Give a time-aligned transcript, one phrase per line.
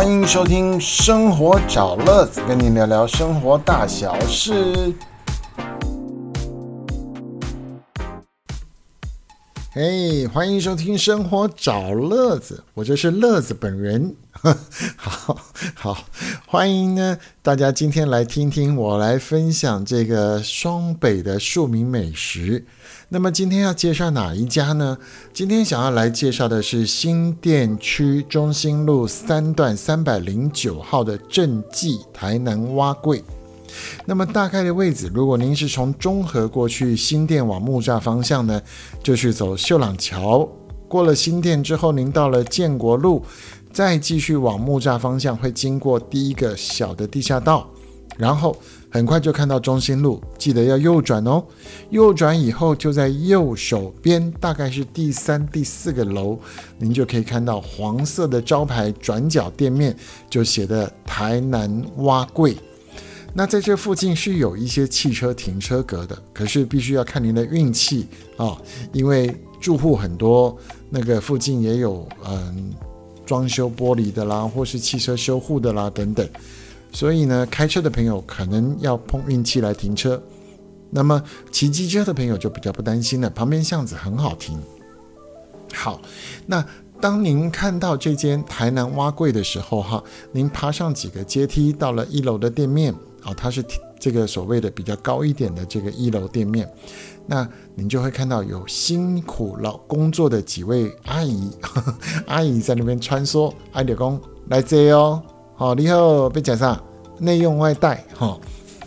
[0.00, 4.94] 欢迎收听《生活找乐子》，跟你聊聊生活大小事。
[9.72, 14.16] 嘿，欢迎收听《生活找乐子》，我就是乐子本人。
[14.96, 15.38] 好
[15.76, 16.04] 好，
[16.44, 22.66] 欢迎呢，大家今天来听听我来分享这个双北的庶民美食。
[23.10, 24.98] 那么今天要介绍哪一家呢？
[25.32, 33.22] 今天想要来介绍的是新店区中心路三段三百零九号的正记台南蛙柜。
[34.06, 38.60] 那么大概的位置，如果您是从中和过去新店往木栅方向呢，
[39.02, 40.48] 就去走秀朗桥，
[40.88, 43.24] 过了新店之后，您到了建国路，
[43.72, 47.68] 再继续往木栅方向，会经过第一个小的地下道，
[48.16, 48.56] 然后。
[48.92, 51.40] 很快就看到中心路，记得要右转哦。
[51.90, 56.36] 右转以后，就在右手边，大概是第三、第四个楼，
[56.76, 59.96] 您就可以看到黄色的招牌，转角店面
[60.28, 62.56] 就写的台南蛙柜。
[63.32, 68.60] 那在这附近是有一些汽车停车格的，可是必须要看您的运气啊，
[68.92, 70.56] 因为住户很多，
[70.88, 72.72] 那个附近也有嗯
[73.24, 76.28] 装修玻璃的啦，或是汽车修护的啦等等。
[76.92, 80.20] 所以呢，开车的朋友可能要碰运气来停车，
[80.90, 83.30] 那么骑机车的朋友就比较不担心了。
[83.30, 84.58] 旁边巷子很好停。
[85.72, 86.02] 好，
[86.46, 86.66] 那
[87.00, 92.92] 当您看到这间台南蛙柜的时候，哈，您爬上几个阶梯到了一楼的店面，
[93.22, 93.64] 啊，它是
[93.98, 96.70] 这个所谓的比较高一点的这个一楼店面，
[97.26, 101.50] 那您就会看到有辛苦劳工作的几位阿姨，
[102.28, 105.22] 阿姨在那边穿梭，阿姐公来接哦。
[105.56, 106.78] 好，你好，被讲上
[107.18, 108.38] 内用外带，哈，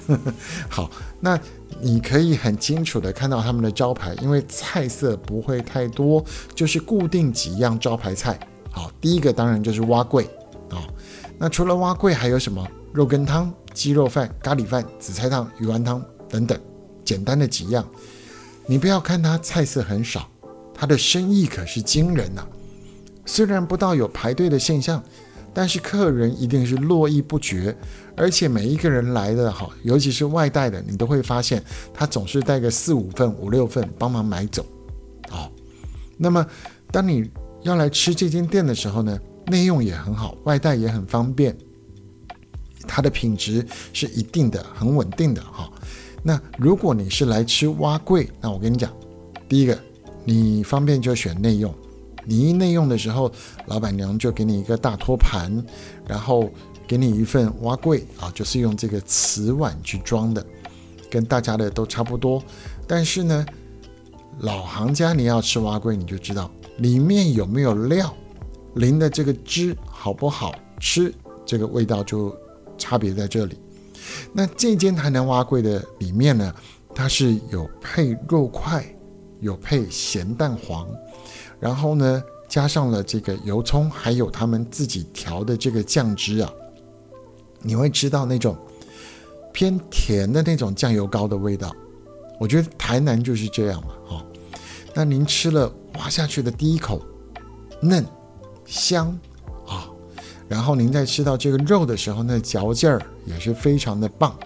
[0.69, 0.89] 好，
[1.19, 1.39] 那
[1.81, 8.39] 你可以很清楚的看到他们的招牌，因为菜色不会太多，就是固定几样招牌菜。
[8.71, 10.25] 好，第一个当然就是蛙桂
[10.69, 10.81] 啊，
[11.37, 12.67] 那除了蛙桂还有什么？
[12.91, 16.59] 肉羹汤、鸡肉饭、咖喱饭、紫菜汤、鱼丸汤等等，
[17.03, 17.83] 简单的几样。
[18.67, 20.29] 你不要看它菜色很少，
[20.73, 22.45] 它的生意可是惊人呐。
[23.25, 25.03] 虽然不到有排队的现象。
[25.53, 27.75] 但是客人一定是络绎不绝，
[28.17, 34.65] 而且每一个人来的哈，尤其是外带的，你都会发现他总是带个四五份、五六份帮忙买走，
[35.29, 35.49] 哦。
[36.17, 36.45] 那么
[36.91, 37.29] 当你
[37.61, 41.55] 要来吃这间店的时候呢，内用也很好，外带也很方便，
[42.87, 45.71] 它的品质是一定的、很稳定的哈。
[46.23, 48.91] 那如果你是来吃蛙贵，那我跟你讲，
[49.47, 49.77] 第一个
[50.23, 51.73] 你方便就选内用。
[52.25, 53.31] 你一内用的时候，
[53.67, 55.51] 老板娘就给你一个大托盘，
[56.07, 56.49] 然后
[56.87, 60.45] 给你一份蛙柜啊，就是用这个瓷碗去装的，
[61.09, 62.41] 跟大家的都差不多。
[62.87, 63.45] 但是呢，
[64.39, 68.13] 老行家你要吃蛙柜，你就知道里面有没有料，
[68.75, 71.13] 淋的这个汁好不好吃，
[71.45, 72.35] 这个味道就
[72.77, 73.57] 差别在这里。
[74.33, 76.53] 那这间台南蛙柜的里面呢，
[76.93, 78.85] 它是有配肉块，
[79.39, 80.87] 有配咸蛋黄。
[81.63, 86.51] 然后呢，加上了这个油葱，还有他们自己调的这个酱汁啊，
[87.61, 88.57] 你会吃到那种
[89.53, 91.73] 偏甜的那种酱油膏的味道。
[92.37, 94.25] 我觉得台南就是这样嘛，哈。
[94.93, 97.01] 那您吃了挖下去的第一口
[97.81, 98.05] 嫩
[98.65, 99.17] 香
[99.65, 99.87] 啊，
[100.49, 104.37] 然后您在吃到这个肉的时候，那嚼劲儿也是非常的棒。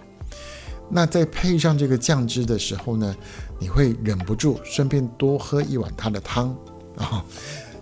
[0.88, 3.12] 那再配上这个酱汁的时候呢，
[3.58, 6.56] 你会忍不住顺便多喝一碗它的汤。
[6.98, 7.24] 啊，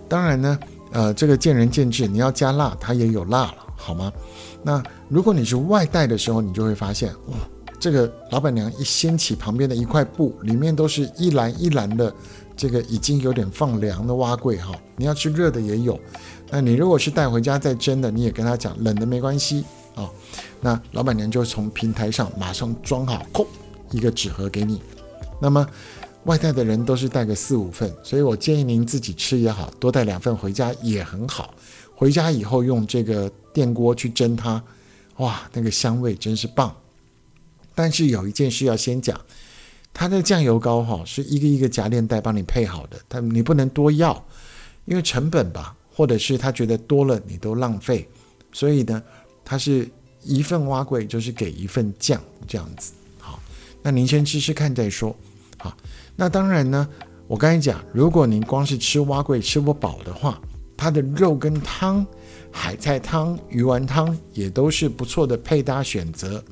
[0.09, 0.59] 当然呢，
[0.93, 2.07] 呃，这个见仁见智。
[2.07, 4.13] 你要加辣，它也有辣了，好吗？
[4.63, 7.35] 那如果你是外带的时候，你就会发现，哇，
[7.81, 12.13] 这个老板娘一掀起旁边的一块布，里面都是一篮一篮的
[12.55, 14.75] 这个已经有点放凉的蛙柜哈。
[14.97, 15.99] 你要吃热的也有，
[16.51, 20.11] 那你如果是带回家再蒸的，你也跟他讲冷的没关系啊。
[20.61, 23.47] 那老板娘就从平台上马上装好，空
[23.91, 24.83] 一个纸盒给你。
[25.41, 25.67] 那么。
[26.27, 31.55] 外带的人都是带个四五份，所以我建议您自己吃也好，多带两份回家也很好。
[31.95, 34.61] 回家以后用这个电锅去蒸它，
[35.19, 36.75] 哇，那个香味真是棒。
[37.77, 39.19] 但是有一件事要先讲，
[39.95, 44.27] 它的酱油膏哈是一个一个夹链袋帮你配好的，它你不能多要，
[44.85, 48.09] 因为成本吧，或者是他觉得多了你都浪费，
[48.53, 49.01] 所以呢，
[49.45, 49.89] 它是
[50.25, 52.93] 一份蛙桂就是给一份酱这样子。
[53.21, 53.39] 好，
[53.81, 55.17] 那您先吃吃看再说。
[55.57, 55.73] 好。
[56.17, 56.89] 那当然呢，
[57.27, 60.41] 我刚才讲，如果您光是吃蛙桂吃不饱的话，
[60.77, 62.05] 它的肉跟汤、
[62.51, 66.43] 海菜汤、鱼丸汤也都是不错的配搭选择。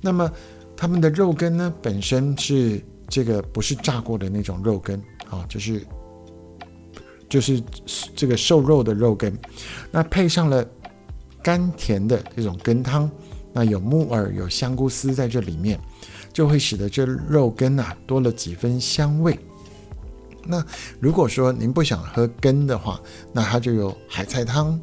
[0.00, 0.30] 那么
[0.76, 5.00] 他们的肉羹呢，本身是这个不是炸过的那种肉羹
[5.30, 5.86] 啊，就是
[7.28, 7.62] 就是
[8.16, 9.32] 这个瘦肉的肉羹，
[9.90, 10.66] 那配上了
[11.40, 13.08] 甘甜的这种羹汤，
[13.52, 15.78] 那有木耳、有香菇丝在这里面，
[16.32, 19.38] 就会使得这肉羹啊多了几分香味。
[20.44, 20.64] 那
[20.98, 23.00] 如果说您不想喝羹的话，
[23.32, 24.80] 那它就有海菜汤。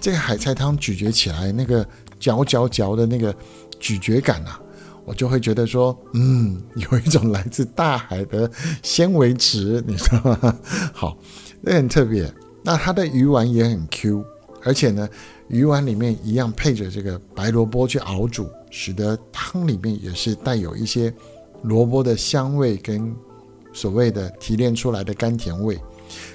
[0.00, 1.86] 这个海菜汤咀嚼起来，那个
[2.18, 3.34] 嚼嚼嚼的那个
[3.78, 4.60] 咀嚼感啊，
[5.04, 8.50] 我就会觉得说，嗯，有一种来自大海的
[8.82, 10.58] 纤维质，你知道吗？
[10.94, 11.18] 好，
[11.60, 12.32] 那很特别。
[12.62, 14.24] 那它的鱼丸也很 Q，
[14.62, 15.08] 而且呢，
[15.48, 21.12] 鱼丸里面一样配着这个白萝卜去熬煮，使得汤里面也是带有一些
[21.62, 23.14] 萝卜的香味跟
[23.72, 25.78] 所谓的提炼出来的甘甜味。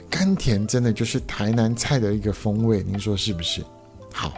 [0.10, 3.62] 甘甜真的就是台南菜的一个风味，您说是不是？
[4.14, 4.34] 好，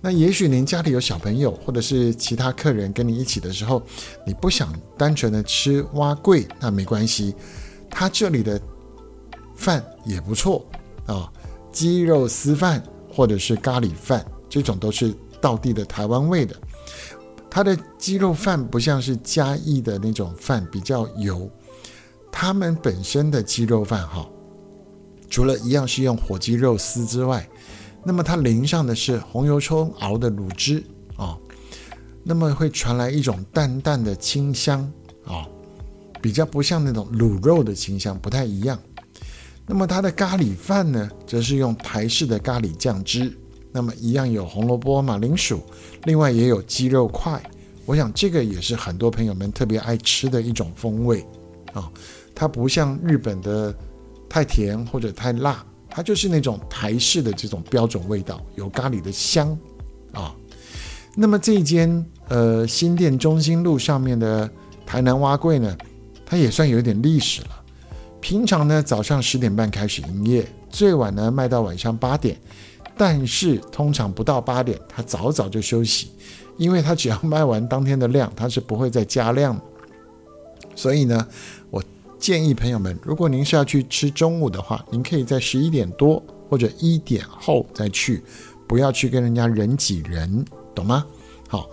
[0.00, 3.82] 那也许您家里有小朋友，或者是其他客人跟你一起的时候，
[4.26, 7.34] 你不想单纯的吃蛙桂，那没关系，
[7.88, 8.60] 它这里的
[9.56, 10.66] 饭也不错
[11.06, 11.32] 啊，
[11.72, 12.82] 鸡肉丝饭
[13.14, 16.56] 或者是咖喱饭，这种都是道地的台湾味的。
[17.48, 21.48] 它的鸡肉饭不像是嘉义的那种饭比较油，
[22.32, 24.28] 他们本身的鸡肉饭哈。
[25.30, 27.48] 除了一样是用火鸡肉丝之外，
[28.04, 30.84] 那么它淋上的是红油葱熬的卤汁
[31.16, 31.38] 啊，
[32.24, 34.80] 那么会传来一种淡淡的清香
[35.24, 35.46] 啊，
[36.20, 38.78] 比较不像那种卤肉的清香，不太一样。
[39.66, 43.36] 那么它的咖喱饭呢，则是用台式的咖喱酱汁，
[43.72, 45.62] 那么一样有红萝卜、马铃薯，
[46.04, 47.42] 另外也有鸡肉块。
[47.84, 51.26] 我想这个也是很多朋友们特别爱吃的一种风味
[51.72, 51.90] 啊，
[52.34, 53.74] 它不像日本的。
[54.26, 59.56] 太甜或者太辣，它就是那种台式的这种标准味道，有咖喱的香
[60.10, 60.34] 啊。
[61.14, 64.50] 那么这间呃新店中心路上面的
[64.84, 65.78] 台南蛙柜呢，
[66.26, 67.63] 它也算有点历史了。
[68.24, 72.34] 平常呢早上十点半开始营业，最晚呢卖到晚上八点，
[72.96, 76.10] 但是通常不到八点，他早早就休息，
[76.56, 79.60] 因为他只要卖完当天的量，他是不会再加量。
[80.74, 81.28] 所以呢，
[81.70, 81.84] 我。
[82.16, 88.24] 建议朋友们，如果您是要去吃中午的话，您可以在十一点多或者一点后再去，
[88.66, 90.42] 不要去跟人家人挤人，
[90.74, 91.04] 懂吗？
[91.46, 91.68] 好，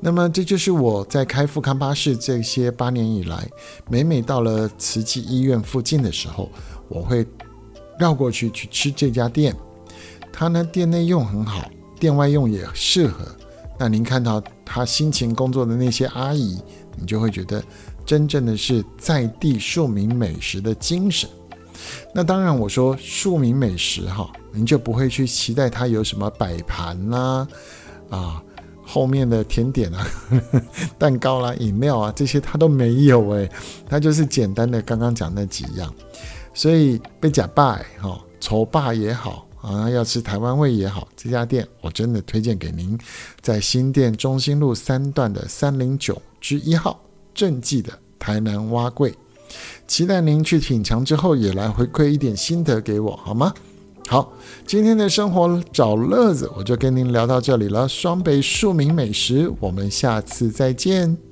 [0.00, 3.48] 那么这就是我在开富康巴士这些八年以来，
[3.88, 6.50] 每每到了慈济医院附近的时候，
[6.88, 7.26] 我会
[7.98, 9.54] 绕过去去吃这家店。
[10.32, 13.24] 它呢，店内用很好，店外用也适合。
[13.78, 16.60] 那您看到他辛勤工作的那些阿姨，
[16.96, 17.62] 你就会觉得。
[18.06, 21.28] 真正的是在地庶民美食的精神。
[22.14, 27.48] 那当然，我说庶民美食哈，您就不会去期待它有什么摆盘啦，
[28.08, 28.40] 啊，
[28.86, 30.06] 后面的甜点啊、
[30.96, 33.50] 蛋糕啦、饮料啊这些它都没有诶，
[33.88, 35.92] 它就是简单的刚刚讲那几样。
[36.54, 42.96] 所以被假拜哈，丑霸也好啊，要吃台湾味也好，这家店我真的推荐给您，
[43.40, 47.00] 在新店中心路三段的三零九之一号。
[47.34, 49.14] 正记的台南蛙柜，
[49.86, 53.52] 期待您去品尝之后也来回馈一点心得给我，好吗？
[54.08, 54.32] 好，
[54.64, 57.88] 今天的生活找乐子，我就跟您聊到这里了。
[57.88, 61.25] 双北庶民美食，我们下次再见。